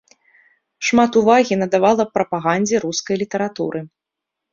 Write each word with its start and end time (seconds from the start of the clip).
Шмат 0.87 1.11
увагі 1.19 1.53
надавала 1.63 2.05
прапагандзе 2.15 2.75
рускай 2.87 3.15
літаратуры. 3.23 3.79